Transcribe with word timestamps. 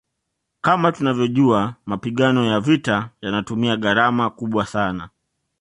Kama 0.61 0.91
tunavyojua 0.91 1.75
mapigano 1.85 2.45
ya 2.45 2.59
vita 2.59 3.09
yanatumia 3.21 3.77
gharama 3.77 4.29
kubwa 4.29 4.65
sana 4.65 5.09